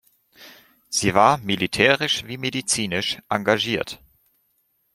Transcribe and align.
Sie 0.89 1.13
war 1.13 1.37
militärisch 1.37 2.25
wie 2.25 2.39
medizinisch 2.39 3.19
engagiert. 3.29 4.01